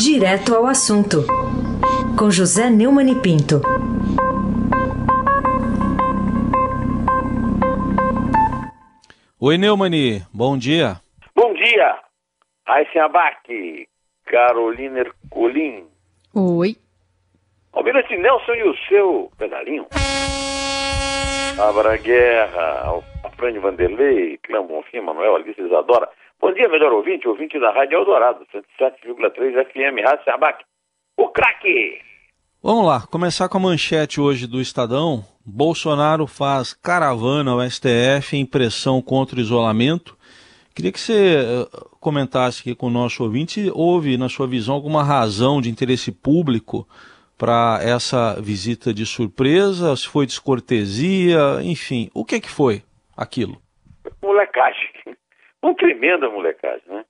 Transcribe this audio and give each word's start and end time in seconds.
Direto 0.00 0.54
ao 0.54 0.64
assunto, 0.66 1.26
com 2.16 2.30
José 2.30 2.70
Neumann 2.70 3.10
e 3.10 3.20
Pinto. 3.20 3.60
Oi, 9.40 9.58
Neumani, 9.58 10.22
bom 10.32 10.56
dia. 10.56 11.00
Bom 11.34 11.52
dia, 11.52 11.98
Aysen 12.64 13.02
Abac, 13.02 13.88
Carolina 14.24 15.00
Ercolim. 15.00 15.88
Oi. 16.32 16.76
Almirante 17.72 18.16
Nelson 18.16 18.54
e 18.54 18.68
o 18.68 18.76
seu 18.88 19.32
pedalinho. 19.36 19.84
Abra 21.58 21.96
Guerra, 21.96 23.02
Afrânio 23.24 23.60
Vanderlei, 23.60 24.38
Clã 24.44 24.64
Bonfim, 24.64 25.00
Manuel 25.00 25.34
Alice 25.34 25.60
Isadora. 25.60 26.08
Bom 26.40 26.52
dia, 26.52 26.68
melhor 26.68 26.92
ouvinte, 26.92 27.26
ouvinte 27.26 27.58
da 27.58 27.72
Rádio 27.72 27.98
Eldorado, 27.98 28.46
107,3 28.54 29.64
FM, 29.66 30.04
Rádio 30.04 30.24
Sabac. 30.24 30.64
O 31.16 31.28
craque! 31.28 32.00
Vamos 32.62 32.86
lá, 32.86 33.00
começar 33.10 33.48
com 33.48 33.58
a 33.58 33.60
manchete 33.60 34.20
hoje 34.20 34.46
do 34.46 34.60
Estadão. 34.60 35.24
Bolsonaro 35.44 36.28
faz 36.28 36.72
caravana 36.72 37.50
ao 37.50 37.60
STF 37.68 38.36
em 38.36 38.46
pressão 38.46 39.02
contra 39.02 39.36
o 39.36 39.40
isolamento. 39.40 40.16
Queria 40.76 40.92
que 40.92 41.00
você 41.00 41.38
eh, 41.38 41.86
comentasse 41.98 42.60
aqui 42.60 42.72
com 42.72 42.86
o 42.86 42.90
nosso 42.90 43.24
ouvinte 43.24 43.64
se 43.64 43.72
houve, 43.74 44.16
na 44.16 44.28
sua 44.28 44.46
visão, 44.46 44.76
alguma 44.76 45.02
razão 45.02 45.60
de 45.60 45.68
interesse 45.68 46.12
público 46.12 46.86
para 47.36 47.80
essa 47.82 48.40
visita 48.40 48.94
de 48.94 49.04
surpresa, 49.04 49.96
se 49.96 50.06
foi 50.06 50.24
descortesia, 50.24 51.58
enfim, 51.62 52.08
o 52.14 52.24
que 52.24 52.40
que 52.40 52.48
foi 52.48 52.82
aquilo? 53.16 53.60
Molecagem, 54.22 54.88
uma 55.62 55.74
tremenda 55.74 56.30
molecagem, 56.30 56.82
né? 56.86 57.04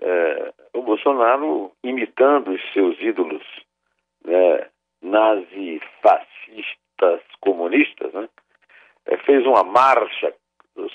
É, 0.00 0.52
o 0.72 0.82
Bolsonaro 0.82 1.70
imitando 1.84 2.50
os 2.50 2.60
seus 2.72 3.00
ídolos 3.00 3.44
né, 4.24 4.66
nazi-fascistas 5.00 7.20
comunistas, 7.40 8.12
né? 8.12 8.28
É, 9.06 9.16
fez 9.18 9.46
uma 9.46 9.62
marcha 9.62 10.34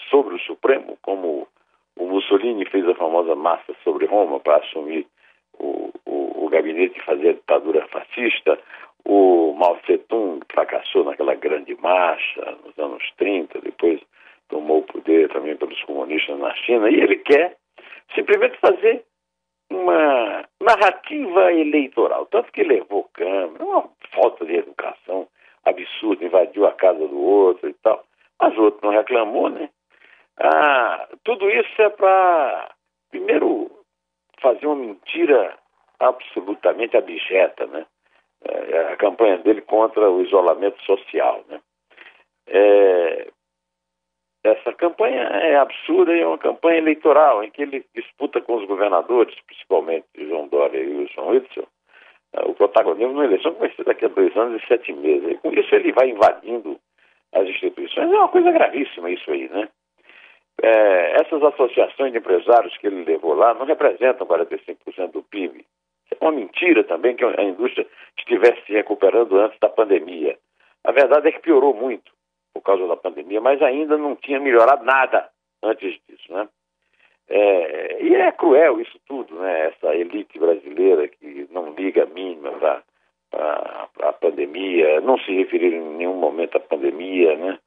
sobre 0.09 0.35
o 0.35 0.39
Supremo, 0.39 0.97
como 1.01 1.47
o 1.95 2.05
Mussolini 2.05 2.65
fez 2.65 2.87
a 2.87 2.95
famosa 2.95 3.35
marcha 3.35 3.73
sobre 3.83 4.05
Roma 4.05 4.39
para 4.39 4.57
assumir 4.57 5.07
o, 5.53 5.91
o, 6.05 6.45
o 6.45 6.49
gabinete 6.49 6.97
e 6.97 7.03
fazer 7.03 7.29
a 7.29 7.33
ditadura 7.33 7.87
fascista. 7.87 8.59
O 9.05 9.53
Mao 9.53 9.77
Tse-tung 9.77 10.41
fracassou 10.51 11.05
naquela 11.05 11.35
grande 11.35 11.75
marcha 11.75 12.57
nos 12.65 12.77
anos 12.77 13.03
30, 13.17 13.61
depois 13.61 14.01
tomou 14.49 14.79
o 14.79 14.83
poder 14.83 15.29
também 15.29 15.55
pelos 15.55 15.81
comunistas 15.83 16.37
na 16.37 16.53
China, 16.55 16.89
e 16.89 16.95
ele 16.95 17.17
quer 17.17 17.57
simplesmente 18.13 18.57
fazer 18.59 19.05
uma 19.71 20.45
narrativa 20.59 21.53
eleitoral, 21.53 22.25
tanto 22.25 22.51
que 22.51 22.63
levou 22.63 23.09
câmera, 23.13 23.63
uma 23.63 23.89
falta 24.13 24.45
de 24.45 24.55
educação 24.55 25.27
absurda, 25.63 26.25
invadiu 26.25 26.65
a 26.65 26.73
casa 26.73 27.07
do 27.07 27.19
outro 27.19 27.69
e 27.69 27.73
tal, 27.75 28.03
mas 28.41 28.57
o 28.57 28.63
outro 28.63 28.79
não 28.83 28.91
reclamou, 28.91 29.49
né? 29.49 29.69
Ah, 30.37 31.07
tudo 31.23 31.49
isso 31.49 31.81
é 31.81 31.89
para, 31.89 32.71
primeiro, 33.11 33.69
fazer 34.41 34.65
uma 34.65 34.75
mentira 34.75 35.57
absolutamente 35.99 36.97
abjeta, 36.97 37.67
né? 37.67 37.85
É, 38.41 38.93
a 38.93 38.95
campanha 38.95 39.37
dele 39.39 39.61
contra 39.61 40.09
o 40.09 40.21
isolamento 40.21 40.81
social, 40.83 41.43
né? 41.49 41.59
É, 42.47 43.27
essa 44.51 44.73
campanha 44.73 45.21
é 45.21 45.55
absurda 45.55 46.15
e 46.15 46.21
é 46.21 46.27
uma 46.27 46.37
campanha 46.37 46.77
eleitoral 46.79 47.43
em 47.43 47.51
que 47.51 47.61
ele 47.61 47.85
disputa 47.95 48.41
com 48.41 48.55
os 48.55 48.65
governadores, 48.65 49.35
principalmente 49.45 50.05
João 50.17 50.47
Dória 50.47 50.79
e 50.79 50.95
Wilson, 50.95 51.33
é, 52.33 52.41
o 52.45 52.53
protagonismo 52.53 53.13
na 53.13 53.25
eleição 53.25 53.53
que 53.53 53.59
vai 53.59 53.71
ser 53.73 53.83
daqui 53.83 54.05
a 54.05 54.09
dois 54.09 54.35
anos 54.37 54.61
e 54.61 54.67
sete 54.67 54.93
meses. 54.93 55.31
E 55.31 55.35
com 55.35 55.51
isso 55.51 55.73
ele 55.73 55.91
vai 55.91 56.09
invadindo 56.09 56.79
as 57.33 57.47
instituições. 57.47 58.11
É 58.11 58.17
uma 58.17 58.27
coisa 58.29 58.51
gravíssima 58.51 59.09
isso 59.09 59.29
aí, 59.31 59.47
né? 59.49 59.67
É, 60.61 61.21
essas 61.21 61.41
associações 61.41 62.11
de 62.11 62.17
empresários 62.17 62.75
que 62.77 62.87
ele 62.87 63.03
levou 63.05 63.33
lá 63.33 63.53
não 63.53 63.65
representam 63.65 64.27
45% 64.27 65.11
do 65.11 65.23
PIB. 65.23 65.65
É 66.11 66.17
uma 66.21 66.31
mentira 66.31 66.83
também 66.83 67.15
que 67.15 67.23
a 67.23 67.43
indústria 67.43 67.87
estivesse 68.17 68.65
se 68.65 68.73
recuperando 68.73 69.37
antes 69.39 69.57
da 69.59 69.69
pandemia. 69.69 70.37
A 70.83 70.91
verdade 70.91 71.29
é 71.29 71.31
que 71.31 71.39
piorou 71.39 71.73
muito 71.73 72.11
por 72.53 72.61
causa 72.61 72.87
da 72.87 72.97
pandemia, 72.97 73.41
mas 73.41 73.61
ainda 73.61 73.97
não 73.97 74.15
tinha 74.15 74.39
melhorado 74.39 74.83
nada 74.83 75.29
antes 75.63 75.99
disso, 76.07 76.33
né? 76.33 76.47
É, 77.27 78.03
e 78.03 78.15
é 78.15 78.31
cruel 78.31 78.81
isso 78.81 78.99
tudo, 79.07 79.35
né? 79.35 79.67
Essa 79.67 79.95
elite 79.95 80.39
brasileira 80.39 81.07
que 81.07 81.47
não 81.51 81.73
liga 81.73 82.03
a 82.03 82.07
mínima 82.07 82.51
para 82.51 82.83
a 84.01 84.13
pandemia, 84.13 84.99
não 85.01 85.17
se 85.19 85.31
referir 85.33 85.73
em 85.73 85.97
nenhum 85.97 86.15
momento 86.15 86.57
à 86.57 86.59
pandemia, 86.59 87.35
né? 87.37 87.59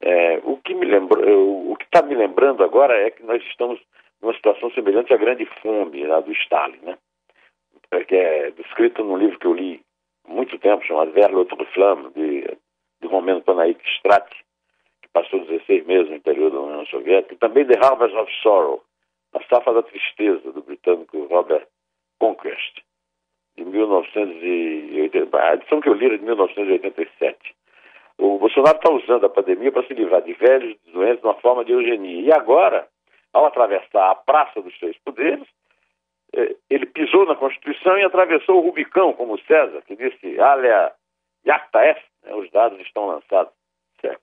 É, 0.00 0.40
o 0.44 0.56
que 0.58 0.74
me 0.74 0.84
lembrou, 0.84 1.70
o 1.70 1.76
que 1.76 1.84
está 1.84 2.02
me 2.02 2.14
lembrando 2.14 2.62
agora 2.62 2.94
é 2.94 3.10
que 3.10 3.22
nós 3.22 3.42
estamos 3.44 3.80
numa 4.20 4.34
situação 4.34 4.70
semelhante 4.72 5.14
à 5.14 5.16
grande 5.16 5.46
fome 5.62 6.04
lá 6.04 6.20
do 6.20 6.32
Stalin, 6.32 6.78
né? 6.82 6.98
É, 7.92 8.04
que 8.04 8.16
é 8.16 8.50
descrito 8.50 9.04
num 9.04 9.16
livro 9.16 9.38
que 9.38 9.46
eu 9.46 9.54
li 9.54 9.80
há 10.28 10.32
muito 10.32 10.58
tempo, 10.58 10.84
chamado 10.84 11.12
Vers 11.12 11.30
l'autre 11.30 11.64
flamme, 11.66 12.10
de, 12.10 12.44
de 13.06 13.12
Romeno 13.12 13.42
Panaik 13.42 13.80
Strat, 13.96 14.28
que 15.02 15.08
passou 15.12 15.44
16 15.44 15.86
meses 15.86 16.10
no 16.10 16.16
interior 16.16 16.50
da 16.50 16.60
União 16.60 16.84
Soviética, 16.86 17.34
e 17.34 17.38
também 17.38 17.64
The 17.64 17.78
Harvest 17.78 18.16
of 18.16 18.32
Sorrow, 18.42 18.82
A 19.34 19.42
Safa 19.44 19.72
da 19.72 19.82
Tristeza, 19.82 20.52
do 20.52 20.62
britânico 20.62 21.24
Robert 21.26 21.66
Conquest, 22.18 22.80
de 23.56 23.64
1980, 23.64 25.38
a 25.38 25.54
edição 25.54 25.80
que 25.80 25.88
eu 25.88 25.94
li 25.94 26.06
era 26.06 26.18
de 26.18 26.24
1987. 26.24 27.54
O 28.18 28.38
Bolsonaro 28.38 28.76
está 28.76 28.90
usando 28.92 29.26
a 29.26 29.30
pandemia 29.30 29.72
para 29.72 29.86
se 29.86 29.94
livrar 29.94 30.22
de 30.22 30.32
velhos, 30.34 30.76
de 30.84 30.92
doentes, 30.92 31.22
uma 31.22 31.34
forma 31.34 31.64
de 31.64 31.72
eugenia. 31.72 32.22
E 32.22 32.32
agora, 32.32 32.86
ao 33.32 33.46
atravessar 33.46 34.10
a 34.10 34.14
Praça 34.14 34.60
dos 34.60 34.76
Três 34.78 34.96
Poderes, 34.98 35.46
eh, 36.34 36.56
ele 36.70 36.86
pisou 36.86 37.26
na 37.26 37.36
Constituição 37.36 37.98
e 37.98 38.04
atravessou 38.04 38.56
o 38.56 38.66
Rubicão, 38.66 39.12
como 39.12 39.38
César, 39.40 39.82
que 39.82 39.96
disse, 39.96 40.40
alia 40.40 40.92
jacta 41.44 41.84
est, 41.84 42.02
os 42.34 42.50
dados 42.50 42.80
estão 42.80 43.06
lançados, 43.06 43.52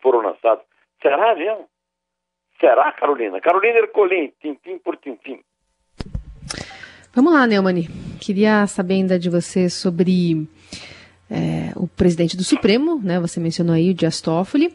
foram 0.02 0.20
lançados. 0.22 0.64
Será 1.02 1.36
mesmo? 1.36 1.68
Será, 2.60 2.92
Carolina? 2.94 3.42
Carolina 3.42 3.80
Ercolim, 3.80 4.32
tintim 4.42 4.78
por 4.80 4.98
tintim. 4.98 5.42
Vamos 7.14 7.34
lá, 7.34 7.46
Neumani. 7.46 7.88
Queria 8.20 8.66
saber 8.68 8.96
ainda 8.96 9.20
de 9.20 9.30
você 9.30 9.70
sobre 9.70 10.48
é, 11.30 11.72
o 11.76 11.88
presidente 11.88 12.38
do 12.38 12.44
Supremo, 12.44 13.00
né? 13.04 13.20
Você 13.20 13.40
mencionou 13.40 13.76
aí 13.76 13.92
o 13.92 13.94
Dias 13.94 14.22
Toffoli. 14.22 14.74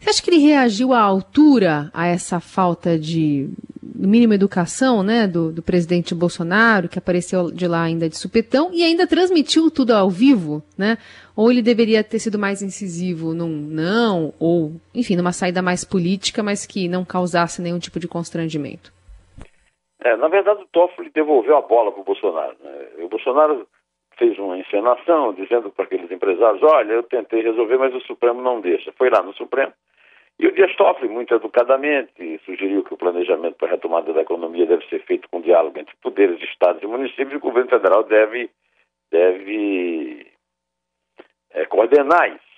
Você 0.00 0.10
acha 0.10 0.22
que 0.22 0.30
ele 0.30 0.38
reagiu 0.38 0.94
à 0.94 1.00
altura 1.00 1.90
a 1.92 2.06
essa 2.06 2.40
falta 2.40 2.98
de 2.98 3.50
mínima 3.94 4.34
educação, 4.34 5.02
né, 5.02 5.26
do, 5.26 5.52
do, 5.52 5.62
presidente 5.62 6.14
Bolsonaro, 6.14 6.88
que 6.88 6.98
apareceu 6.98 7.50
de 7.50 7.68
lá 7.68 7.82
ainda 7.82 8.08
de 8.08 8.16
supetão 8.16 8.70
e 8.72 8.82
ainda 8.82 9.06
transmitiu 9.06 9.70
tudo 9.70 9.92
ao 9.92 10.08
vivo, 10.08 10.62
né? 10.76 10.96
Ou 11.36 11.50
ele 11.50 11.60
deveria 11.60 12.02
ter 12.02 12.18
sido 12.18 12.38
mais 12.38 12.62
incisivo 12.62 13.34
num 13.34 13.48
não, 13.48 14.32
ou, 14.40 14.72
enfim, 14.94 15.16
numa 15.16 15.32
saída 15.32 15.60
mais 15.60 15.84
política, 15.84 16.42
mas 16.42 16.64
que 16.64 16.88
não 16.88 17.04
causasse 17.04 17.60
nenhum 17.60 17.78
tipo 17.78 18.00
de 18.00 18.08
constrangimento? 18.08 18.90
É, 20.02 20.16
na 20.16 20.28
verdade, 20.28 20.62
o 20.62 20.68
Toffoli 20.72 21.10
devolveu 21.10 21.58
a 21.58 21.62
bola 21.62 21.92
para 21.92 22.00
o 22.00 22.04
Bolsonaro. 22.04 22.56
Né? 22.64 23.04
O 23.04 23.08
Bolsonaro 23.08 23.66
fez 24.18 24.38
uma 24.38 24.58
encenação 24.58 25.34
dizendo 25.34 25.70
para 25.70 25.84
aqueles 25.84 26.10
empresários: 26.10 26.62
olha, 26.62 26.92
eu 26.92 27.02
tentei 27.02 27.42
resolver, 27.42 27.76
mas 27.76 27.94
o 27.94 28.00
Supremo 28.00 28.40
não 28.40 28.62
deixa. 28.62 28.92
Foi 28.92 29.10
lá 29.10 29.22
no 29.22 29.34
Supremo. 29.34 29.72
E 30.40 30.46
o 30.46 30.52
Dias 30.52 30.74
Toffoli, 30.74 31.10
muito 31.10 31.34
educadamente, 31.34 32.40
sugeriu 32.46 32.82
que 32.82 32.94
o 32.94 32.96
planejamento 32.96 33.56
para 33.56 33.68
a 33.68 33.70
retomada 33.72 34.10
da 34.10 34.22
economia 34.22 34.64
deve 34.64 34.88
ser 34.88 35.00
feito 35.04 35.28
com 35.28 35.42
diálogo 35.42 35.78
entre 35.78 35.94
poderes, 35.96 36.42
estados 36.42 36.82
e 36.82 36.86
municípios, 36.86 37.34
e 37.34 37.36
o 37.36 37.40
governo 37.40 37.68
federal 37.68 38.04
deve, 38.04 38.48
deve 39.10 40.26
é, 41.50 41.66
coordenar 41.66 42.30
isso. 42.34 42.50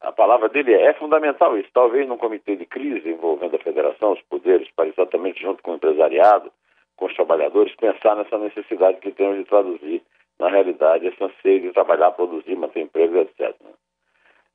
A 0.00 0.10
palavra 0.10 0.48
dele 0.48 0.72
é, 0.72 0.86
é 0.86 0.94
fundamental 0.94 1.58
isso. 1.58 1.68
Talvez 1.74 2.08
num 2.08 2.16
comitê 2.16 2.56
de 2.56 2.64
crise 2.64 3.10
envolvendo 3.10 3.54
a 3.54 3.62
federação, 3.62 4.12
os 4.12 4.22
poderes, 4.22 4.70
para 4.74 4.88
exatamente 4.88 5.42
junto 5.42 5.62
com 5.62 5.72
o 5.72 5.74
empresariado, 5.74 6.50
com 6.96 7.04
os 7.04 7.14
trabalhadores, 7.14 7.76
pensar 7.76 8.16
nessa 8.16 8.38
necessidade 8.38 8.98
que 8.98 9.12
temos 9.12 9.36
de 9.36 9.44
traduzir 9.44 10.02
na 10.38 10.48
realidade, 10.48 11.06
esse 11.06 11.22
anseio 11.22 11.60
de 11.60 11.72
trabalhar, 11.74 12.12
produzir, 12.12 12.56
manter 12.56 12.80
emprego, 12.80 13.18
etc. 13.18 13.54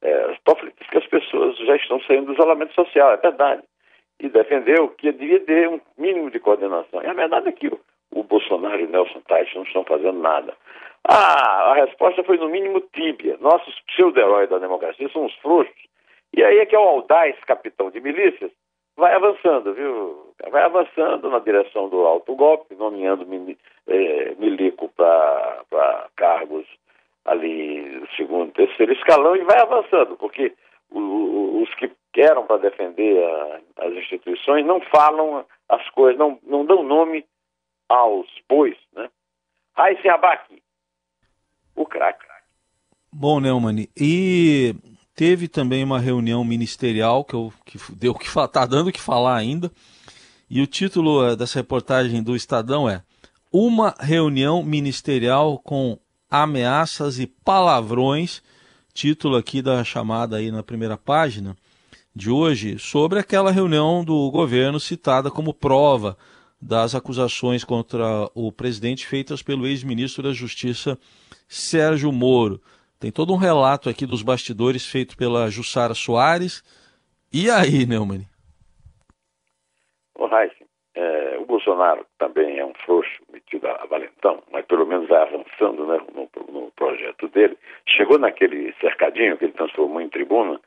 É, 0.06 0.36
que 0.92 0.98
as 0.98 1.08
pessoas 1.08 1.58
já 1.58 1.76
estão 1.76 2.00
saindo 2.02 2.28
do 2.28 2.34
isolamento 2.34 2.74
social, 2.74 3.12
é 3.12 3.18
verdade. 3.18 3.64
E 4.20 4.30
defendeu 4.30 4.90
que 4.90 5.12
devia 5.12 5.40
ter 5.42 5.68
um 5.68 5.82
mínimo 5.98 6.30
de 6.30 6.40
coordenação. 6.40 7.02
E 7.02 7.08
a 7.08 7.14
verdade 7.14 7.50
é 7.50 7.52
que 7.52 7.68
o, 7.68 7.80
o 8.12 8.24
Bolsonaro 8.24 8.80
e 8.80 8.86
o 8.86 8.90
Nelson 8.90 9.22
Tais 9.28 9.54
não 9.56 9.64
estão 9.64 9.84
fazendo 9.84 10.20
nada. 10.20 10.54
Ah, 11.08 11.72
a 11.72 11.74
resposta 11.76 12.24
foi 12.24 12.38
no 12.38 12.50
mínimo 12.50 12.82
tíbia. 12.94 13.38
Nossos 13.40 13.80
pseudo-heróis 13.88 14.50
da 14.50 14.60
democracia 14.60 15.10
são 15.10 15.26
os 15.26 15.36
frouxos. 15.36 15.76
E 16.36 16.44
aí 16.44 16.60
é 16.60 16.66
que 16.66 16.76
é 16.76 16.80
o 16.80 16.84
audaz 16.84 17.36
capitão 17.46 17.90
de 17.90 18.00
milícias 18.00 18.52
vai 18.98 19.14
avançando, 19.14 19.74
viu? 19.74 20.34
Vai 20.50 20.64
avançando 20.64 21.30
na 21.30 21.40
direção 21.40 21.90
do 21.90 22.06
alto 22.06 22.36
golpe, 22.36 22.76
nomeando 22.76 23.26
é, 23.88 24.36
milico 24.36 24.90
para 24.96 26.08
cargos 26.16 26.66
ali 27.26 28.04
segundo, 28.16 28.52
terceiro 28.52 28.94
escalão 28.94 29.36
e 29.36 29.44
vai 29.44 29.60
avançando, 29.60 30.16
porque 30.18 30.54
o, 30.92 31.62
os 31.64 31.74
que 31.76 31.92
eram 32.18 32.46
para 32.46 32.58
defender 32.58 33.24
a, 33.24 33.86
as 33.86 33.94
instituições 33.94 34.66
não 34.66 34.80
falam 34.82 35.46
as 35.68 35.90
coisas, 35.90 36.18
não, 36.18 36.40
não 36.44 36.66
dão 36.66 36.84
nome 36.84 37.26
aos 37.90 38.28
bois, 38.48 38.78
né? 38.94 39.10
Raíssa 39.76 40.14
Abac, 40.14 40.62
o 41.76 41.86
craque. 41.86 42.26
Bom, 43.12 43.40
Neumann, 43.40 43.88
e 43.98 44.76
teve 45.16 45.48
também 45.48 45.84
uma 45.84 46.00
reunião 46.00 46.44
ministerial 46.44 47.24
que, 47.24 47.34
eu, 47.34 47.52
que 47.66 47.78
deu 47.94 48.14
que 48.14 48.26
está 48.26 48.66
dando 48.66 48.90
o 48.90 48.92
que 48.92 49.02
falar 49.02 49.38
ainda, 49.38 49.72
e 50.50 50.62
o 50.62 50.68
título 50.68 51.26
eh, 51.26 51.36
dessa 51.36 51.60
reportagem 51.60 52.22
do 52.22 52.36
Estadão 52.36 52.90
é 52.90 53.02
Uma 53.52 53.96
reunião 54.00 54.62
ministerial 54.62 55.58
com 55.60 55.98
ameaças 56.42 57.20
e 57.20 57.28
palavrões, 57.28 58.42
título 58.94 59.36
aqui 59.36 59.62
da 59.62 59.84
chamada 59.84 60.38
aí 60.38 60.52
na 60.52 60.64
primeira 60.64 60.98
página 60.98 61.56
de 62.16 62.30
hoje, 62.30 62.80
sobre 62.80 63.20
aquela 63.20 63.52
reunião 63.52 64.04
do 64.04 64.32
governo 64.32 64.80
citada 64.80 65.30
como 65.30 65.54
prova 65.54 66.18
das 66.62 66.96
acusações 66.96 67.64
contra 67.64 68.30
o 68.34 68.52
presidente 68.52 69.06
feitas 69.06 69.44
pelo 69.44 69.68
ex-ministro 69.68 70.24
da 70.24 70.32
Justiça 70.32 70.98
Sérgio 71.48 72.12
Moro. 72.12 72.62
Tem 73.00 73.12
todo 73.12 73.34
um 73.34 73.38
relato 73.38 73.90
aqui 73.90 74.06
dos 74.06 74.24
bastidores 74.24 74.86
feito 74.86 75.18
pela 75.18 75.50
Jussara 75.50 75.94
Soares. 75.94 76.64
E 77.32 77.50
aí, 77.50 77.86
Neumann? 77.86 78.26
O 80.18 80.26
Heisen, 80.26 80.66
é, 80.96 81.38
o 81.38 81.46
Bolsonaro 81.46 82.06
também 82.18 82.58
é 82.58 82.66
um 82.66 82.74
frouxo 82.86 83.22
metido 83.56 83.68
a 83.68 83.86
valentão, 83.86 84.44
mas 84.52 84.66
pelo 84.66 84.86
menos 84.86 85.08
vai 85.08 85.22
avançando 85.22 85.86
né, 85.86 86.00
no, 86.14 86.30
no, 86.52 86.72
projeto 86.72 87.28
dele. 87.30 87.58
Chegou 87.88 88.20
naquele 88.20 88.74
cercadinho 88.80 89.38
que 89.38 89.46
ele 89.46 89.54
transformou 89.54 90.02
em 90.02 90.10
tribuna 90.10 90.60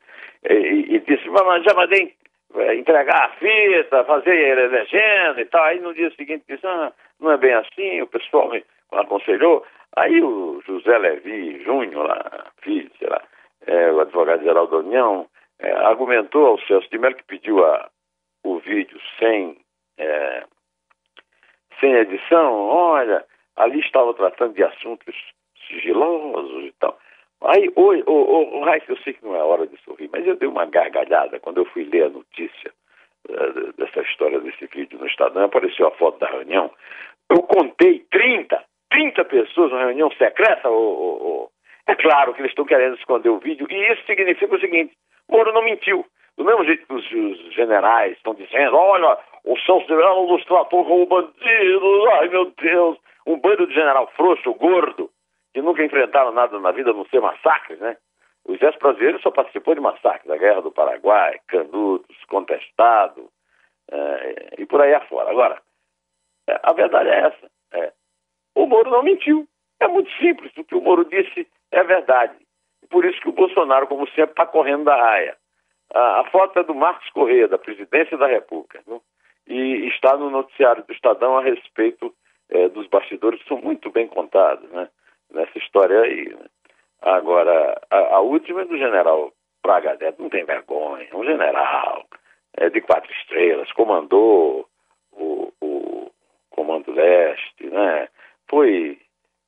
e, 0.49 0.95
e 0.95 0.99
disse, 0.99 1.29
mas 1.29 1.63
já 1.63 1.73
mandei 1.73 2.13
é, 2.55 2.75
entregar 2.75 3.25
a 3.25 3.29
fita, 3.29 4.03
fazer 4.05 4.55
legenda 4.69 5.41
e 5.41 5.45
tal. 5.45 5.63
Aí 5.63 5.79
no 5.79 5.93
dia 5.93 6.11
seguinte 6.11 6.43
disse, 6.47 6.65
ah, 6.65 6.91
não 7.19 7.31
é 7.31 7.37
bem 7.37 7.53
assim, 7.53 8.01
o 8.01 8.07
pessoal 8.07 8.49
me 8.49 8.63
aconselhou. 8.91 9.65
Aí 9.95 10.21
o 10.21 10.61
José 10.65 10.97
Levi 10.97 11.63
Júnior, 11.63 12.07
lá, 12.07 12.45
filho, 12.61 12.91
sei 12.99 13.09
lá, 13.09 13.21
é, 13.65 13.91
o 13.91 13.99
advogado-geral 14.01 14.67
da 14.67 14.77
União, 14.77 15.27
é, 15.59 15.71
argumentou 15.71 16.45
ao 16.45 16.59
Celso 16.61 16.89
de 16.89 16.97
Mello 16.97 17.15
que 17.15 17.23
pediu 17.23 17.63
a, 17.65 17.89
o 18.43 18.59
vídeo 18.59 18.99
sem, 19.17 19.57
sem 21.79 21.93
edição, 21.93 22.53
olha, 22.53 23.23
ali 23.55 23.79
estava 23.79 24.13
tratando 24.13 24.53
de 24.53 24.63
assuntos 24.63 25.15
sigilosos 25.67 26.65
e 26.65 26.73
tal. 26.79 26.97
Aí, 27.41 27.71
oi, 27.75 28.03
o, 28.05 28.11
o, 28.11 28.61
o 28.61 28.69
eu 28.69 28.97
sei 28.97 29.13
que 29.13 29.23
não 29.23 29.35
é 29.35 29.43
hora 29.43 29.65
de 29.65 29.77
sorrir, 29.83 30.09
mas 30.11 30.25
eu 30.27 30.35
dei 30.35 30.47
uma 30.47 30.65
gargalhada 30.65 31.39
quando 31.39 31.59
eu 31.59 31.65
fui 31.65 31.85
ler 31.85 32.05
a 32.05 32.09
notícia 32.09 32.71
uh, 33.29 33.73
dessa 33.73 34.01
história 34.01 34.39
desse 34.41 34.65
vídeo 34.67 34.99
no 34.99 35.07
Estadão, 35.07 35.45
apareceu 35.45 35.87
a 35.87 35.91
foto 35.91 36.19
da 36.19 36.27
reunião. 36.27 36.69
Eu 37.29 37.41
contei 37.43 38.05
30, 38.11 38.61
30 38.89 39.25
pessoas 39.25 39.71
na 39.71 39.85
reunião 39.85 40.11
secreta, 40.11 40.69
o, 40.69 41.49
é 41.87 41.95
claro 41.95 42.33
que 42.33 42.41
eles 42.41 42.51
estão 42.51 42.65
querendo 42.65 42.97
esconder 42.97 43.29
o 43.29 43.39
vídeo, 43.39 43.67
e 43.69 43.91
isso 43.93 44.05
significa 44.05 44.55
o 44.55 44.59
seguinte, 44.59 44.93
Moro 45.29 45.53
não 45.53 45.63
mentiu. 45.63 46.05
Do 46.37 46.45
mesmo 46.45 46.63
jeito 46.65 46.85
que 46.85 46.93
os, 46.93 47.05
os 47.11 47.53
generais 47.53 48.15
estão 48.17 48.33
dizendo, 48.33 48.75
olha, 48.75 49.17
o 49.43 49.57
São 49.59 49.79
Severino 49.81 50.27
nos 50.27 50.43
tratou 50.45 50.85
como 50.85 51.05
bandidos, 51.05 52.07
ai 52.19 52.27
meu 52.29 52.51
Deus, 52.51 52.97
um 53.25 53.39
bando 53.39 53.67
de 53.67 53.73
general 53.73 54.07
frouxo, 54.15 54.53
gordo, 54.55 55.09
que 55.53 55.61
nunca 55.61 55.83
enfrentaram 55.83 56.31
nada 56.31 56.59
na 56.59 56.71
vida 56.71 56.91
a 56.91 56.93
não 56.93 57.05
ser 57.05 57.21
massacres, 57.21 57.79
né? 57.79 57.97
O 58.45 58.53
exército 58.53 58.83
brasileiro 58.83 59.21
só 59.21 59.31
participou 59.31 59.75
de 59.75 59.81
massacres, 59.81 60.25
da 60.25 60.37
Guerra 60.37 60.61
do 60.61 60.71
Paraguai, 60.71 61.39
Canudos, 61.47 62.17
Contestado, 62.27 63.29
é, 63.91 64.55
e 64.57 64.65
por 64.65 64.81
aí 64.81 64.93
afora. 64.93 65.29
Agora, 65.29 65.61
é, 66.47 66.59
a 66.63 66.73
verdade 66.73 67.09
é 67.09 67.19
essa. 67.19 67.51
É, 67.73 67.93
o 68.55 68.65
Moro 68.65 68.89
não 68.89 69.03
mentiu. 69.03 69.47
É 69.79 69.87
muito 69.87 70.11
simples. 70.17 70.51
O 70.57 70.63
que 70.63 70.75
o 70.75 70.81
Moro 70.81 71.05
disse 71.05 71.47
é 71.71 71.83
verdade. 71.83 72.35
Por 72.89 73.05
isso 73.05 73.19
que 73.21 73.29
o 73.29 73.33
Bolsonaro, 73.33 73.87
como 73.87 74.07
sempre, 74.09 74.31
está 74.31 74.45
correndo 74.45 74.85
da 74.85 74.95
raia. 74.95 75.37
A, 75.93 76.21
a, 76.21 76.25
foto 76.25 76.59
é 76.59 76.63
do 76.63 76.73
Marcos 76.73 77.09
Correia, 77.11 77.47
da 77.47 77.57
presidência 77.57 78.17
da 78.17 78.27
República, 78.27 78.81
viu? 78.85 79.01
E 79.49 79.87
está 79.87 80.15
no 80.15 80.29
noticiário 80.29 80.83
do 80.83 80.93
Estadão 80.93 81.37
a 81.37 81.41
respeito 81.41 82.13
é, 82.49 82.69
dos 82.69 82.87
bastidores, 82.87 83.41
que 83.41 83.47
são 83.47 83.59
muito 83.59 83.89
bem 83.89 84.07
contados, 84.07 84.69
né? 84.69 84.87
nessa 85.33 85.57
história 85.57 86.01
aí. 86.01 86.29
Né? 86.29 86.45
Agora, 87.01 87.81
a, 87.89 88.15
a, 88.15 88.19
última 88.19 88.61
é 88.61 88.65
do 88.65 88.77
general 88.77 89.33
Braga 89.63 89.97
Neto, 89.99 90.21
não 90.21 90.29
tem 90.29 90.45
vergonha, 90.45 91.07
um 91.13 91.23
general 91.23 92.05
é, 92.57 92.69
de 92.69 92.79
quatro 92.81 93.11
estrelas, 93.11 93.71
comandou 93.71 94.67
o, 95.11 95.51
o 95.61 96.11
Comando 96.51 96.91
Leste, 96.91 97.65
né? 97.65 98.07
foi 98.47 98.99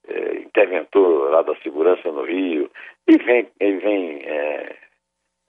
é, 0.07 0.37
interventor 0.39 1.29
lá 1.29 1.43
da 1.43 1.55
segurança 1.57 2.11
no 2.11 2.23
Rio, 2.23 2.71
e 3.07 3.17
vem, 3.17 3.47
ele 3.59 3.77
vem 3.77 4.21
é, 4.23 4.75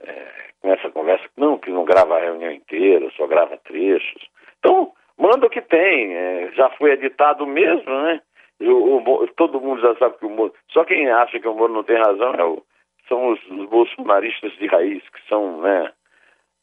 é, 0.04 0.32
com 0.60 0.72
essa 0.72 0.90
conversa, 0.90 1.24
não, 1.36 1.58
que 1.58 1.70
não 1.70 1.84
grava 1.84 2.16
a 2.16 2.20
reunião 2.20 2.52
inteira, 2.52 3.10
só 3.16 3.26
grava 3.26 3.56
trechos. 3.58 4.22
Então, 4.58 4.92
manda 5.18 5.46
o 5.46 5.50
que 5.50 5.60
tem, 5.60 6.14
é, 6.14 6.52
já 6.52 6.70
foi 6.70 6.92
editado 6.92 7.46
mesmo, 7.46 7.90
né? 8.02 8.20
O, 8.60 8.98
o, 8.98 9.28
todo 9.34 9.60
mundo 9.60 9.80
já 9.80 9.94
sabe 9.96 10.18
que 10.18 10.26
o 10.26 10.30
Moro. 10.30 10.54
Só 10.70 10.84
quem 10.84 11.10
acha 11.10 11.40
que 11.40 11.48
o 11.48 11.54
Moro 11.54 11.72
não 11.72 11.82
tem 11.82 11.96
razão 11.96 12.32
é 12.34 12.44
o, 12.44 12.62
são 13.08 13.32
os, 13.32 13.40
os, 13.50 13.68
bolsonaristas 13.68 14.52
de 14.52 14.66
raiz, 14.66 15.02
que 15.08 15.28
são, 15.28 15.60
né? 15.60 15.92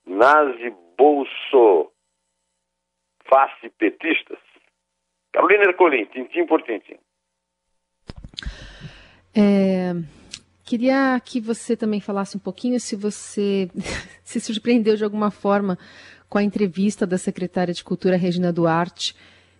Nazi, 0.06 0.74
bolso, 0.98 1.92
face 3.26 3.70
petistas. 3.78 4.40
Carolina 5.34 5.66
Ercolim, 5.66 6.06
tintim 6.06 6.46
por 6.46 6.62
tintim. 6.62 6.98
É, 9.36 9.92
queria 10.70 11.20
que 11.20 11.42
você 11.42 11.76
também 11.76 12.00
falasse 12.00 12.38
um 12.38 12.40
pouquinho 12.40 12.80
se 12.80 12.96
você 12.96 13.72
se 14.24 14.40
surpreendeu 14.40 14.96
de 14.96 15.04
alguma 15.04 15.32
forma 15.32 15.80
com 16.30 16.38
a 16.38 16.44
entrevista 16.44 17.08
da 17.08 17.18
secretária 17.18 17.74
de 17.74 17.84
Cultura 17.84 18.16
Regina 18.16 18.54
Duarte, 18.54 19.16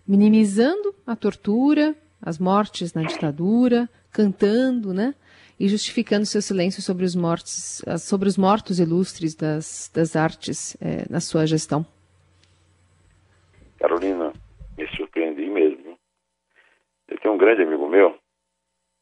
minimizando 0.06 0.94
a 1.04 1.16
tortura, 1.16 1.96
as 2.22 2.38
mortes 2.38 2.94
na 2.94 3.02
ditadura, 3.02 3.88
cantando, 4.12 4.94
né? 4.94 5.12
E 5.58 5.68
justificando 5.68 6.24
seu 6.24 6.40
silêncio 6.40 6.80
sobre 6.80 7.04
os 7.04 7.16
mortos, 7.16 7.82
sobre 7.98 8.28
os 8.28 8.38
mortos 8.38 8.78
ilustres 8.78 9.34
das, 9.34 9.90
das 9.92 10.14
artes 10.14 10.76
é, 10.80 11.10
na 11.10 11.18
sua 11.18 11.44
gestão. 11.44 11.84
Carolina, 13.80 14.32
me 14.78 14.86
surpreendi 14.96 15.50
mesmo. 15.50 15.98
Eu 17.08 17.18
tenho 17.18 17.34
um 17.34 17.38
grande 17.38 17.62
amigo 17.62 17.88
meu 17.88 18.16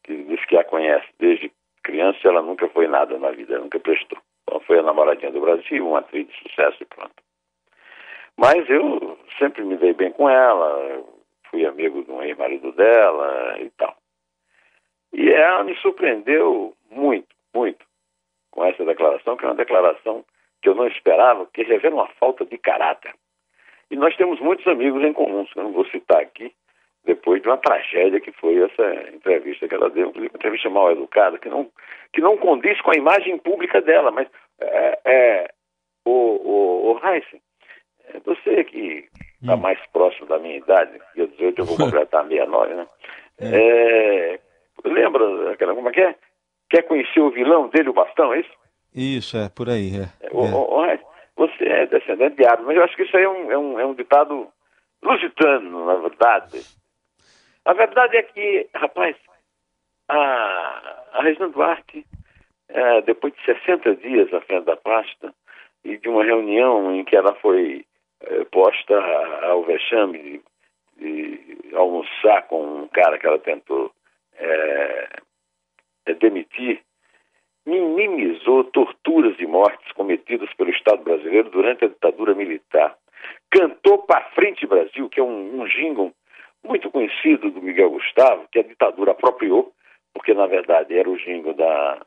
que 0.02 0.24
diz 0.24 0.42
que 0.46 0.56
a 0.56 0.64
conhece 0.64 1.06
desde 1.18 1.52
criança 1.88 2.18
ela 2.28 2.42
nunca 2.42 2.68
foi 2.68 2.86
nada 2.86 3.18
na 3.18 3.30
vida, 3.30 3.58
nunca 3.58 3.80
prestou. 3.80 4.18
Ela 4.46 4.60
foi 4.60 4.78
a 4.78 4.82
namoradinha 4.82 5.32
do 5.32 5.40
Brasil, 5.40 5.88
uma 5.88 6.00
atriz 6.00 6.28
de 6.28 6.34
sucesso 6.42 6.82
e 6.82 6.84
pronto. 6.84 7.14
Mas 8.36 8.68
eu 8.68 9.18
sempre 9.38 9.64
me 9.64 9.74
dei 9.78 9.94
bem 9.94 10.12
com 10.12 10.28
ela, 10.28 11.02
fui 11.50 11.64
amigo 11.64 12.04
um 12.12 12.22
ex-marido 12.22 12.72
dela 12.72 13.58
e 13.58 13.70
tal. 13.70 13.96
E 15.14 15.30
ela 15.30 15.64
me 15.64 15.74
surpreendeu 15.76 16.74
muito, 16.90 17.34
muito 17.54 17.84
com 18.50 18.64
essa 18.66 18.84
declaração, 18.84 19.36
que 19.36 19.46
é 19.46 19.48
uma 19.48 19.54
declaração 19.54 20.22
que 20.60 20.68
eu 20.68 20.74
não 20.74 20.86
esperava, 20.86 21.46
que 21.46 21.62
revela 21.62 21.94
uma 21.94 22.08
falta 22.20 22.44
de 22.44 22.58
caráter. 22.58 23.14
E 23.90 23.96
nós 23.96 24.14
temos 24.16 24.38
muitos 24.40 24.66
amigos 24.66 25.02
em 25.02 25.14
comum, 25.14 25.46
eu 25.56 25.62
não 25.62 25.72
vou 25.72 25.86
citar 25.86 26.20
aqui, 26.20 26.52
depois 27.08 27.40
de 27.40 27.48
uma 27.48 27.56
tragédia 27.56 28.20
que 28.20 28.30
foi 28.32 28.62
essa 28.62 29.14
entrevista 29.14 29.66
que 29.66 29.74
ela 29.74 29.88
deu, 29.88 30.10
uma 30.10 30.26
entrevista 30.26 30.68
mal 30.68 30.92
educada, 30.92 31.38
que 31.38 31.48
não, 31.48 31.66
que 32.12 32.20
não 32.20 32.36
condiz 32.36 32.78
com 32.82 32.90
a 32.90 32.98
imagem 32.98 33.38
pública 33.38 33.80
dela, 33.80 34.10
mas 34.10 34.28
é, 34.60 34.98
é 35.06 35.50
o, 36.04 36.10
o, 36.10 36.92
o 36.92 37.00
Heisen, 37.02 37.40
é 38.12 38.20
você 38.20 38.62
que 38.64 39.08
está 39.40 39.54
hum. 39.54 39.56
mais 39.56 39.78
próximo 39.90 40.26
da 40.26 40.38
minha 40.38 40.58
idade, 40.58 41.00
dia 41.14 41.26
18 41.28 41.58
eu 41.58 41.64
vou 41.64 41.78
completar 41.80 42.26
69, 42.26 42.74
né? 42.74 42.86
É. 43.40 44.34
É, 44.34 44.40
lembra 44.84 45.52
aquela, 45.52 45.74
como 45.74 45.88
é 45.88 45.92
que 45.92 46.02
é? 46.02 46.14
Quer 46.68 46.82
conhecer 46.82 47.20
o 47.20 47.30
vilão 47.30 47.68
dele, 47.68 47.88
o 47.88 47.94
bastão, 47.94 48.34
é 48.34 48.40
isso? 48.40 48.52
Isso, 48.94 49.38
é, 49.38 49.48
por 49.48 49.70
aí, 49.70 49.92
é. 49.96 50.26
é 50.26 50.30
o, 50.30 50.40
o, 50.40 50.84
o, 50.84 50.98
você 51.36 51.64
é 51.64 51.86
descendente 51.86 52.36
de 52.36 52.44
árvore, 52.44 52.66
mas 52.66 52.76
eu 52.76 52.84
acho 52.84 52.96
que 52.96 53.04
isso 53.04 53.16
aí 53.16 53.22
é 53.22 53.28
um, 53.28 53.50
é 53.50 53.56
um, 53.56 53.80
é 53.80 53.86
um 53.86 53.94
ditado 53.94 54.48
lusitano, 55.02 55.86
na 55.86 55.94
verdade. 55.94 56.77
A 57.68 57.74
verdade 57.74 58.16
é 58.16 58.22
que, 58.22 58.66
rapaz, 58.74 59.14
a, 60.08 61.02
a 61.12 61.22
Regina 61.22 61.50
Duarte, 61.50 62.02
é, 62.70 63.02
depois 63.02 63.34
de 63.34 63.44
60 63.44 63.94
dias 63.96 64.32
à 64.32 64.40
frente 64.40 64.64
da 64.64 64.74
pasta, 64.74 65.34
e 65.84 65.98
de 65.98 66.08
uma 66.08 66.24
reunião 66.24 66.94
em 66.94 67.04
que 67.04 67.14
ela 67.14 67.34
foi 67.34 67.84
é, 68.22 68.44
posta 68.44 68.98
ao 69.42 69.64
vexame 69.64 70.42
de, 70.96 71.36
de, 71.36 71.76
almoçar 71.76 72.46
com 72.46 72.84
um 72.84 72.88
cara 72.88 73.18
que 73.18 73.26
ela 73.26 73.38
tentou 73.38 73.92
é, 74.38 75.20
demitir, 76.20 76.80
minimizou 77.66 78.64
torturas 78.64 79.38
e 79.38 79.46
mortes 79.46 79.92
cometidas 79.92 80.48
pelo 80.54 80.70
Estado 80.70 81.02
brasileiro 81.02 81.50
durante 81.50 81.84
a 81.84 81.88
ditadura 81.88 82.34
militar. 82.34 82.96
Cantou 83.50 83.98
para 83.98 84.30
frente 84.30 84.66
Brasil, 84.66 85.06
que 85.10 85.20
é 85.20 85.22
um, 85.22 85.60
um 85.60 85.66
jingle 85.66 86.14
muito 86.68 86.90
conhecido 86.90 87.50
do 87.50 87.62
Miguel 87.62 87.90
Gustavo, 87.90 88.46
que 88.52 88.58
a 88.58 88.62
ditadura 88.62 89.12
apropriou, 89.12 89.72
porque 90.12 90.34
na 90.34 90.46
verdade 90.46 90.96
era 90.96 91.08
o 91.08 91.16
jingle 91.16 91.54
da, 91.54 92.06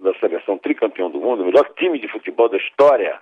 da 0.00 0.14
seleção 0.20 0.58
tricampeão 0.58 1.10
do 1.10 1.20
mundo, 1.20 1.42
o 1.42 1.46
melhor 1.46 1.68
time 1.74 1.98
de 1.98 2.08
futebol 2.08 2.48
da 2.48 2.58
história 2.58 3.20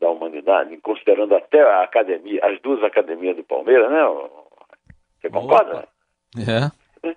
da 0.00 0.10
humanidade, 0.10 0.76
considerando 0.78 1.34
até 1.36 1.60
a 1.60 1.82
academia, 1.82 2.40
as 2.42 2.60
duas 2.60 2.82
academias 2.82 3.36
do 3.36 3.44
Palmeiras, 3.44 3.90
né? 3.90 4.02
Você 5.20 5.30
concorda? 5.30 5.88
É. 6.36 7.10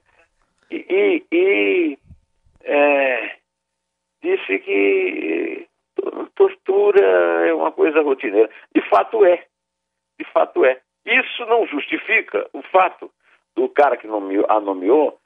E, 0.69 0.85
e, 0.89 1.25
e 1.31 1.97
é, 2.63 3.35
disse 4.21 4.59
que 4.59 5.67
tortura 6.35 7.01
é 7.47 7.53
uma 7.53 7.71
coisa 7.71 8.01
rotineira. 8.01 8.49
De 8.73 8.81
fato 8.89 9.25
é. 9.25 9.45
De 10.19 10.25
fato 10.31 10.63
é. 10.65 10.79
Isso 11.07 11.45
não 11.45 11.65
justifica 11.65 12.49
o 12.51 12.61
fato 12.63 13.09
do 13.55 13.69
cara 13.69 13.95
que 13.95 14.05
nomeou, 14.05 14.45
a 14.49 14.59
nomeou 14.59 15.17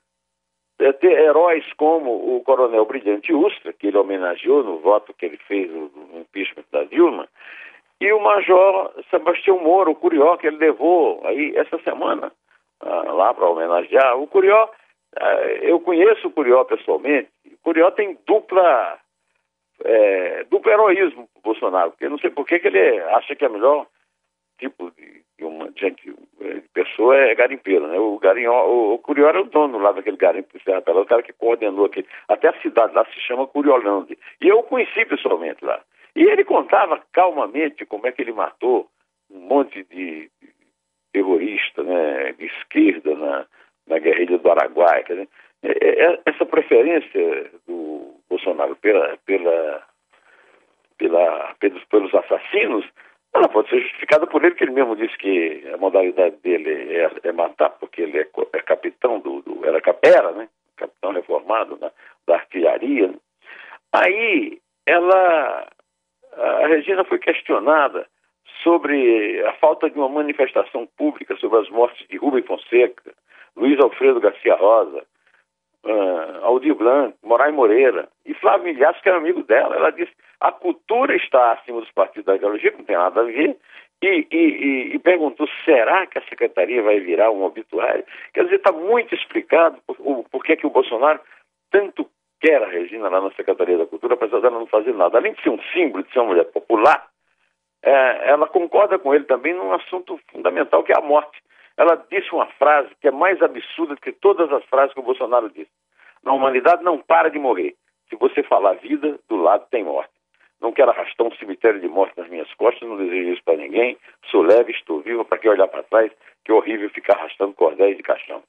é, 0.80 0.94
ter 0.94 1.12
heróis 1.12 1.66
como 1.74 2.36
o 2.36 2.44
coronel 2.44 2.86
Brilhante 2.86 3.34
Ustra, 3.34 3.74
que 3.74 3.88
ele 3.88 3.98
homenageou 3.98 4.64
no 4.64 4.78
voto 4.78 5.12
que 5.12 5.26
ele 5.26 5.38
fez 5.38 5.72
no 5.72 6.20
impeachment 6.20 6.66
da 6.72 6.84
Dilma, 6.84 7.28
e 8.00 8.14
o 8.14 8.20
major 8.20 8.94
Sebastião 9.10 9.60
Moro, 9.60 9.92
o 9.92 9.96
Curió, 9.96 10.38
que 10.38 10.48
ele 10.48 10.58
levou 10.58 11.22
aí 11.26 11.56
essa 11.56 11.80
semana 11.80 12.32
ah, 12.80 13.12
lá 13.12 13.34
para 13.34 13.50
homenagear. 13.50 14.18
O 14.18 14.28
Curió, 14.28 14.70
ah, 15.20 15.42
eu 15.62 15.80
conheço 15.80 16.28
o 16.28 16.32
Curió 16.32 16.64
pessoalmente, 16.64 17.30
o 17.46 17.58
Curió 17.64 17.90
tem 17.92 18.18
dupla, 18.26 19.00
é, 19.84 20.44
duplo 20.46 20.72
heroísmo 20.72 21.28
Bolsonaro, 21.44 21.92
porque 21.92 22.06
eu 22.06 22.12
não 22.12 22.20
sei 22.20 22.30
por 22.30 22.46
que 22.46 22.56
ele 22.56 23.00
acha 23.02 23.36
que 23.36 23.46
é 23.46 23.50
melhor 23.50 23.88
tipo 24.58 24.92
de, 24.92 25.21
uma 25.44 25.70
gente, 25.78 26.14
de 26.40 26.62
pessoa 26.74 27.16
é 27.16 27.36
garimpeiro, 27.36 27.88
né? 27.88 28.00
O 28.00 28.18
garinho, 28.20 28.52
o, 28.52 28.94
o 28.94 29.00
Curió 29.00 29.28
era 29.28 29.42
o 29.42 29.46
dono 29.46 29.78
lá 29.78 29.92
daquele 29.92 30.18
garimpo 30.18 30.58
de 30.58 30.64
Serra 30.64 30.82
Pelada, 30.82 31.04
o 31.04 31.08
cara 31.08 31.24
que 31.24 31.34
coordenou 31.34 31.86
aquele, 31.86 32.08
até 32.28 32.50
a 32.50 32.62
cidade 32.62 32.94
lá 32.94 33.06
se 33.06 33.20
chama 33.22 33.48
Curiolândia. 33.48 34.18
E 34.42 34.48
eu 34.48 34.60
o 34.60 34.64
conheci 34.64 35.06
pessoalmente 35.06 35.64
lá. 35.64 35.82
E 36.16 36.24
ele 36.24 36.44
contava 36.44 37.02
calmamente 37.14 37.86
como 37.86 38.08
é 38.08 38.12
que 38.12 38.22
ele 38.22 38.34
matou 38.34 38.88
um 39.30 39.40
monte 39.40 39.84
de 39.84 40.30
terrorista, 41.14 41.84
né, 41.84 42.34
de 42.34 42.46
esquerda 42.46 43.16
na, 43.16 43.46
na 43.88 44.00
guerrilha 44.00 44.38
do 44.38 44.52
Araguaia. 44.52 45.04
Quer 45.04 45.14
dizer, 45.14 45.30
é, 45.64 46.06
é, 46.06 46.20
essa 46.26 46.46
preferência 46.46 47.52
do 47.68 48.16
Bolsonaro 48.30 48.76
pela, 48.76 49.18
pela, 49.26 49.84
pela, 50.98 51.56
pelos, 51.60 51.84
pelos 51.86 52.14
assassinos 52.14 52.86
ela 53.34 53.48
pode 53.48 53.70
ser 53.70 53.82
justificada 53.82 54.28
por 54.28 54.44
ele, 54.44 54.56
que 54.56 54.64
ele 54.64 54.74
mesmo 54.74 54.96
disse 54.96 55.18
que 55.18 55.64
a 55.74 55.78
modalidade 55.78 56.36
dele 56.38 56.96
é, 56.96 57.10
é 57.24 57.32
matar, 57.32 57.70
porque 57.72 58.02
ele 58.02 58.20
é, 58.20 58.28
é 58.54 58.60
capitão 58.62 59.20
do, 59.20 59.42
do, 59.42 59.66
era, 59.66 59.82
era, 60.02 60.32
né? 60.34 60.50
Capitão 60.76 61.14
reformado 61.14 61.78
né? 61.80 61.92
da 62.28 62.36
artilharia. 62.36 63.08
Né? 63.08 63.16
Aí 63.94 64.60
ela, 64.86 65.68
a 66.34 66.68
Regina 66.68 67.06
foi 67.06 67.20
questionada 67.20 68.08
sobre 68.64 69.42
a 69.46 69.54
falta 69.54 69.90
de 69.90 69.98
uma 69.98 70.10
manifestação 70.10 70.88
pública 70.98 71.36
sobre 71.38 71.60
as 71.60 71.70
mortes 71.70 72.06
de 72.08 72.18
Rubem 72.18 72.44
Fonseca, 72.44 73.14
Luiz 73.56 73.80
Alfredo 73.80 74.20
Garcia 74.20 74.56
Rosa, 74.56 75.04
uh, 75.86 76.46
Aldir 76.46 76.76
Blanc, 76.76 77.16
Moraes 77.24 77.54
Moreira 77.54 78.08
e 78.26 78.34
Flávio 78.34 78.74
Milhares, 78.74 79.00
que 79.02 79.10
era 79.10 79.18
amigo 79.18 79.44
dela. 79.44 79.76
Ela 79.76 79.92
disse 79.92 80.12
a 80.40 80.52
cultura 80.52 81.16
está 81.16 81.54
acima 81.54 81.80
dos 81.80 81.92
partidos 81.92 82.26
da 82.26 82.36
ideologia, 82.36 82.74
não 82.76 82.84
tem 82.84 82.96
nada 82.96 83.22
a 83.22 83.24
ver, 83.24 83.56
e, 84.02 84.28
e, 84.32 84.38
e, 84.38 84.96
e 84.96 85.00
perguntou, 85.00 85.48
será 85.64 86.08
que 86.08 86.18
a 86.18 86.24
secretaria 86.24 86.82
vai 86.82 87.00
virar 87.00 87.30
um 87.30 87.44
obituário? 87.44 88.04
Quer 88.34 88.46
dizer, 88.46 88.56
está 88.56 88.72
muito 88.72 89.14
explicado 89.14 89.78
por, 89.86 89.96
por, 89.98 90.24
por 90.30 90.44
que, 90.44 90.56
que 90.56 90.66
o 90.66 90.72
Bolsonaro 90.72 91.20
tanto 91.70 92.10
quer 92.42 92.64
a 92.64 92.68
Regina 92.68 93.08
lá 93.08 93.22
na 93.22 93.32
Secretaria 93.32 93.78
da 93.78 93.86
Cultura, 93.86 94.16
apesar 94.16 94.40
dela 94.40 94.58
não 94.58 94.66
fazer 94.66 94.94
nada. 94.96 95.20
Além 95.20 95.34
de 95.34 95.44
ser 95.44 95.50
um 95.50 95.62
símbolo, 95.72 96.04
de 96.04 96.12
ser 96.12 96.20
uma 96.20 96.30
mulher 96.30 96.46
popular, 96.46 97.06
é, 97.84 98.30
ela 98.30 98.48
concorda 98.48 98.98
com 98.98 99.14
ele 99.14 99.26
também 99.26 99.54
num 99.54 99.72
assunto 99.74 100.20
fundamental, 100.32 100.84
que 100.84 100.92
é 100.92 100.98
a 100.98 101.02
morte. 101.02 101.40
Ela 101.82 101.96
disse 102.12 102.32
uma 102.32 102.46
frase 102.46 102.94
que 103.02 103.08
é 103.08 103.12
mais 103.12 103.42
absurda 103.42 103.96
do 103.96 104.02
que 104.02 104.12
todas 104.12 104.52
as 104.54 104.64
frases 104.66 104.94
que 104.94 105.00
o 105.00 105.04
Bolsonaro 105.04 105.50
disse. 105.50 105.72
A 106.24 106.32
humanidade 106.32 106.84
não 106.84 107.00
para 107.00 107.30
de 107.30 107.40
morrer. 107.40 107.74
Se 108.08 108.16
você 108.18 108.44
falar 108.44 108.74
vida, 108.74 109.18
do 109.28 109.38
lado 109.38 109.66
tem 109.72 109.84
morte. 109.84 110.14
Não 110.62 110.72
quero 110.72 110.92
arrastar 110.92 111.26
um 111.26 111.36
cemitério 111.38 111.82
de 111.82 111.88
morte 111.88 112.16
nas 112.16 112.30
minhas 112.30 112.54
costas, 112.54 112.88
não 112.88 112.98
desejo 112.98 113.34
isso 113.34 113.44
para 113.44 113.58
ninguém. 113.58 113.98
Sou 114.30 114.44
leve, 114.44 114.74
estou 114.74 115.02
vivo, 115.02 115.26
para 115.26 115.40
que 115.40 115.50
olhar 115.50 115.68
para 115.70 115.82
trás, 115.82 116.12
que 116.46 116.52
horrível 116.52 116.88
ficar 116.92 117.18
arrastando 117.18 117.54
cordéis 117.54 117.98
de 117.98 118.04
caixão. 118.04 118.44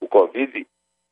O 0.00 0.06
Covid 0.06 0.64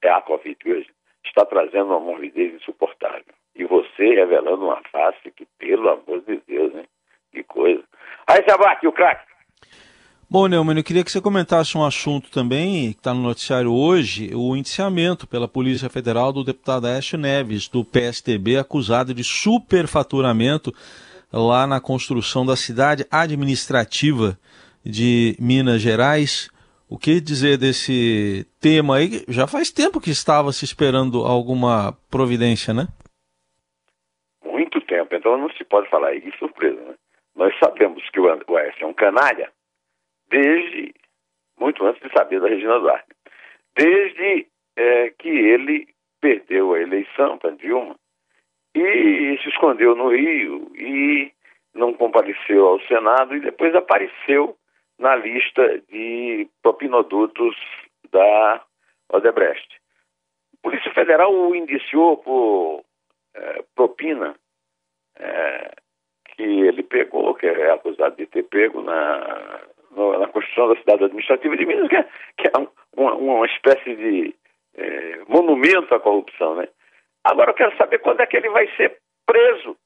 é 0.02 0.08
a 0.08 0.20
Covid 0.20 0.56
hoje. 0.70 0.88
Está 1.24 1.44
trazendo 1.44 1.86
uma 1.86 1.98
morbidez 1.98 2.54
insuportável. 2.54 3.34
E 3.56 3.64
você 3.64 4.14
revelando 4.14 4.66
uma 4.66 4.80
face 4.92 5.32
que, 5.32 5.44
pelo 5.58 5.88
amor 5.88 6.20
de 6.20 6.40
Deus, 6.46 6.72
né? 6.72 6.84
Que 7.32 7.42
coisa. 7.42 7.82
Aí, 8.28 8.44
Sabate, 8.48 8.86
o 8.86 8.92
craque. 8.92 9.35
Bom, 10.28 10.48
Neumann, 10.48 10.76
eu 10.76 10.82
queria 10.82 11.04
que 11.04 11.10
você 11.12 11.20
comentasse 11.20 11.78
um 11.78 11.84
assunto 11.84 12.32
também 12.32 12.92
que 12.92 12.98
está 12.98 13.14
no 13.14 13.22
noticiário 13.22 13.72
hoje, 13.72 14.34
o 14.34 14.56
indiciamento 14.56 15.24
pela 15.24 15.46
Polícia 15.46 15.88
Federal 15.88 16.32
do 16.32 16.42
deputado 16.42 16.88
Aécio 16.88 17.16
Neves, 17.16 17.68
do 17.68 17.84
PSTB, 17.84 18.56
acusado 18.56 19.14
de 19.14 19.22
superfaturamento 19.22 20.74
lá 21.32 21.64
na 21.64 21.80
construção 21.80 22.44
da 22.44 22.56
cidade 22.56 23.06
administrativa 23.08 24.36
de 24.84 25.36
Minas 25.38 25.80
Gerais. 25.80 26.50
O 26.90 26.98
que 26.98 27.20
dizer 27.20 27.56
desse 27.56 28.44
tema 28.60 28.96
aí? 28.96 29.24
Já 29.28 29.46
faz 29.46 29.70
tempo 29.70 30.00
que 30.00 30.10
estava 30.10 30.52
se 30.52 30.64
esperando 30.64 31.24
alguma 31.24 31.96
providência, 32.10 32.74
né? 32.74 32.88
Muito 34.44 34.80
tempo, 34.80 35.14
então 35.14 35.38
não 35.38 35.48
se 35.50 35.62
pode 35.62 35.88
falar 35.88 36.08
aí 36.08 36.20
de 36.20 36.36
surpresa, 36.36 36.80
né? 36.80 36.94
Nós 37.36 37.56
sabemos 37.62 38.02
que 38.10 38.18
o 38.18 38.56
Aécio 38.56 38.82
é 38.82 38.86
um 38.86 38.92
canalha, 38.92 39.52
desde 40.28 40.94
muito 41.58 41.84
antes 41.84 42.02
de 42.02 42.12
saber 42.12 42.40
da 42.40 42.48
Regina 42.48 42.78
Duarte, 42.78 43.08
desde 43.74 44.46
é, 44.76 45.10
que 45.10 45.28
ele 45.28 45.88
perdeu 46.20 46.74
a 46.74 46.80
eleição 46.80 47.38
para 47.38 47.50
Dilma 47.52 47.96
e 48.74 49.38
se 49.42 49.48
escondeu 49.48 49.94
no 49.94 50.10
Rio 50.10 50.70
e 50.74 51.32
não 51.74 51.92
compareceu 51.94 52.66
ao 52.66 52.80
Senado 52.82 53.34
e 53.34 53.40
depois 53.40 53.74
apareceu 53.74 54.56
na 54.98 55.14
lista 55.16 55.78
de 55.90 56.48
propinodutos 56.62 57.56
da 58.10 58.62
Odebrecht. 59.12 59.80
A 60.54 60.62
Polícia 60.62 60.92
Federal 60.92 61.32
o 61.32 61.54
indiciou 61.54 62.16
por 62.18 62.84
é, 63.34 63.64
propina 63.74 64.34
é, 65.18 65.74
que 66.34 66.42
ele 66.42 66.82
pegou, 66.82 67.34
que 67.34 67.46
é 67.46 67.70
acusado 67.70 68.16
de 68.16 68.26
ter 68.26 68.42
pego 68.44 68.82
na 68.82 69.55
no, 69.96 70.18
na 70.18 70.28
construção 70.28 70.68
da 70.68 70.76
cidade 70.76 71.04
administrativa 71.04 71.56
de 71.56 71.66
Minas, 71.66 71.88
que 71.88 71.96
é, 71.96 72.02
que 72.36 72.48
é 72.48 72.58
um, 72.58 72.68
uma, 72.96 73.14
uma, 73.14 73.46
espécie 73.46 73.96
de 73.96 74.34
é, 74.76 75.20
monumento 75.26 75.92
à 75.94 75.98
corrupção, 75.98 76.54
né? 76.54 76.68
Agora 77.24 77.50
eu 77.50 77.54
quero 77.54 77.76
saber 77.76 77.98
quando 77.98 78.20
é 78.20 78.26
que 78.26 78.36
ele 78.36 78.50
vai 78.50 78.68
ser 78.76 78.98
preso. 79.24 79.76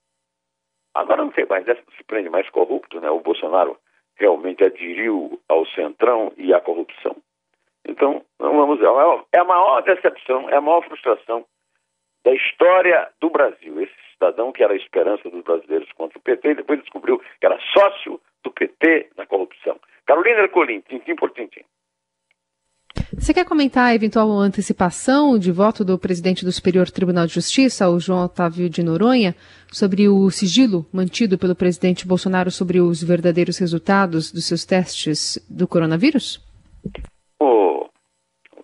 Agora 0.92 1.22
não 1.22 1.30
tem 1.30 1.46
mais 1.46 1.64
dessa, 1.64 1.80
se 1.96 2.04
prende 2.04 2.28
mais 2.28 2.50
corrupto, 2.50 3.00
né? 3.00 3.08
O 3.08 3.20
Bolsonaro 3.20 3.78
realmente 4.16 4.64
aderiu 4.64 5.40
ao 5.48 5.64
centrão 5.68 6.32
e 6.36 6.52
à 6.52 6.60
corrupção. 6.60 7.16
Então, 7.86 8.22
vamos 8.38 8.80
é, 8.80 9.36
é 9.36 9.40
a 9.40 9.44
maior 9.44 9.80
decepção, 9.82 10.50
é 10.50 10.56
a 10.56 10.60
maior 10.60 10.82
frustração 10.82 11.46
da 12.24 12.34
história 12.34 13.08
do 13.20 13.30
Brasil. 13.30 13.80
Esse 13.80 13.94
cidadão 14.12 14.52
que 14.52 14.62
era 14.62 14.74
a 14.74 14.76
esperança 14.76 15.30
dos 15.30 15.42
brasileiros 15.42 15.90
contra 15.92 16.18
o 16.18 16.20
PT, 16.20 16.54
depois 16.56 16.80
descobriu 16.80 17.18
que 17.18 17.46
era 17.46 17.58
sócio 17.72 18.20
do 18.42 18.50
PT 18.50 19.10
na 19.16 19.24
corrupção. 19.24 19.80
Carolina 20.10 20.40
Ercolim, 20.40 20.80
tintim 20.80 21.14
por 21.14 21.30
tintim. 21.30 21.60
Você 23.14 23.32
quer 23.32 23.44
comentar 23.44 23.90
a 23.90 23.94
eventual 23.94 24.28
antecipação 24.40 25.38
de 25.38 25.52
voto 25.52 25.84
do 25.84 25.96
presidente 25.96 26.44
do 26.44 26.50
Superior 26.50 26.90
Tribunal 26.90 27.28
de 27.28 27.34
Justiça, 27.34 27.88
o 27.88 28.00
João 28.00 28.24
Otávio 28.24 28.68
de 28.68 28.82
Noronha, 28.82 29.36
sobre 29.70 30.08
o 30.08 30.28
sigilo 30.28 30.84
mantido 30.92 31.38
pelo 31.38 31.54
presidente 31.54 32.08
Bolsonaro 32.08 32.50
sobre 32.50 32.80
os 32.80 33.00
verdadeiros 33.04 33.56
resultados 33.58 34.32
dos 34.32 34.48
seus 34.48 34.64
testes 34.64 35.38
do 35.48 35.68
coronavírus? 35.68 36.44
Ô, 37.38 37.88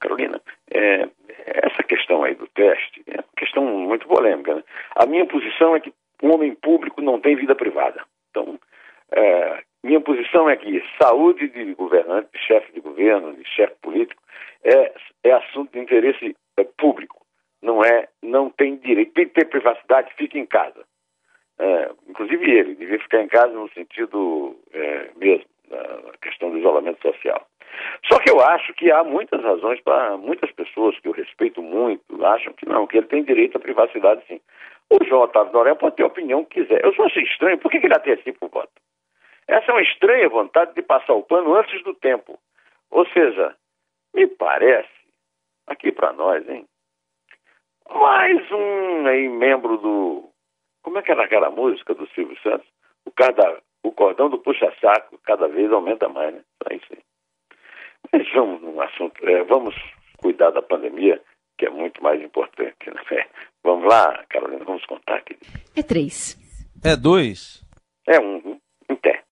Carolina, 0.00 0.40
é, 0.74 1.08
essa 1.46 1.84
questão 1.84 2.24
aí 2.24 2.34
do 2.34 2.48
teste 2.48 3.04
é 3.06 3.20
uma 3.20 3.36
questão 3.36 3.64
muito 3.64 4.08
polêmica. 4.08 4.52
Né? 4.52 4.64
A 4.96 5.06
minha 5.06 5.24
posição 5.24 5.76
é 5.76 5.80
que 5.80 5.94
um 6.24 6.34
homem 6.34 6.56
público 6.56 7.00
não 7.00 7.20
tem 7.20 7.36
vida 7.36 7.54
privada. 7.54 8.02
Então, 8.32 8.58
é, 9.12 9.62
minha 9.86 10.00
posição 10.00 10.50
é 10.50 10.56
que 10.56 10.82
saúde 11.00 11.48
de 11.48 11.72
governante, 11.74 12.28
de 12.32 12.38
chefe 12.40 12.72
de 12.72 12.80
governo, 12.80 13.34
de 13.34 13.44
chefe 13.48 13.74
político, 13.80 14.20
é, 14.64 14.92
é 15.22 15.32
assunto 15.32 15.72
de 15.72 15.78
interesse 15.78 16.36
é, 16.56 16.64
público. 16.64 17.24
Não 17.62 17.82
é, 17.82 18.08
não 18.22 18.50
tem 18.50 18.76
direito, 18.76 19.14
tem 19.14 19.28
que 19.28 19.34
ter 19.34 19.44
privacidade, 19.46 20.12
fique 20.16 20.38
em 20.38 20.44
casa. 20.44 20.84
É, 21.58 21.90
inclusive 22.08 22.50
ele 22.50 22.74
devia 22.74 22.98
ficar 22.98 23.22
em 23.22 23.28
casa 23.28 23.52
no 23.52 23.68
sentido 23.70 24.56
é, 24.72 25.10
mesmo, 25.16 25.46
da 25.70 26.12
questão 26.20 26.50
do 26.50 26.58
isolamento 26.58 27.00
social. 27.00 27.46
Só 28.10 28.18
que 28.18 28.30
eu 28.30 28.40
acho 28.40 28.74
que 28.74 28.90
há 28.90 29.04
muitas 29.04 29.40
razões 29.42 29.80
para 29.80 30.16
muitas 30.16 30.50
pessoas 30.52 30.98
que 30.98 31.08
eu 31.08 31.12
respeito 31.12 31.62
muito, 31.62 32.02
acham 32.24 32.52
que 32.52 32.66
não, 32.66 32.86
que 32.86 32.98
ele 32.98 33.06
tem 33.06 33.22
direito 33.22 33.56
à 33.56 33.60
privacidade 33.60 34.22
sim. 34.26 34.40
O 34.90 35.04
João 35.04 35.22
Otávio 35.22 35.52
Norel 35.52 35.76
pode 35.76 35.96
ter 35.96 36.02
a 36.02 36.06
opinião 36.06 36.44
que 36.44 36.62
quiser. 36.62 36.84
Eu 36.84 36.94
só 36.94 37.04
achei 37.04 37.22
estranho, 37.22 37.58
por 37.58 37.70
que, 37.70 37.78
ele 37.78 37.94
antecipa 37.94 38.46
o 38.46 38.48
voto? 38.48 38.70
Essa 39.48 39.70
é 39.70 39.74
uma 39.74 39.82
estranha 39.82 40.28
vontade 40.28 40.74
de 40.74 40.82
passar 40.82 41.14
o 41.14 41.22
pano 41.22 41.54
antes 41.54 41.82
do 41.84 41.94
tempo. 41.94 42.38
Ou 42.90 43.06
seja, 43.08 43.54
me 44.14 44.26
parece, 44.26 44.88
aqui 45.66 45.92
para 45.92 46.12
nós, 46.12 46.48
hein? 46.48 46.66
Mais 47.88 48.50
um 48.50 49.06
aí 49.06 49.28
membro 49.28 49.78
do. 49.78 50.30
Como 50.82 50.98
é 50.98 51.02
que 51.02 51.12
era 51.12 51.24
aquela 51.24 51.50
música 51.50 51.94
do 51.94 52.08
Silvio 52.08 52.36
Santos? 52.42 52.66
O, 53.04 53.10
cada, 53.12 53.60
o 53.84 53.92
cordão 53.92 54.28
do 54.28 54.38
puxa-saco 54.38 55.18
cada 55.24 55.46
vez 55.46 55.70
aumenta 55.72 56.08
mais, 56.08 56.34
né? 56.34 56.42
Só 56.62 56.74
isso 56.74 56.86
aí. 56.90 57.02
Mas 58.12 58.32
vamos 58.32 58.62
num 58.62 58.80
assunto. 58.80 59.28
É, 59.28 59.44
vamos 59.44 59.74
cuidar 60.18 60.50
da 60.50 60.62
pandemia, 60.62 61.20
que 61.56 61.66
é 61.66 61.70
muito 61.70 62.02
mais 62.02 62.20
importante, 62.20 62.90
né? 62.90 63.00
Vamos 63.62 63.92
lá, 63.92 64.24
Carolina, 64.28 64.64
vamos 64.64 64.86
contar 64.86 65.16
aqui. 65.16 65.36
É 65.76 65.82
três. 65.82 66.36
É 66.84 66.94
dois. 66.94 67.64
É 68.06 68.20
um. 68.20 68.60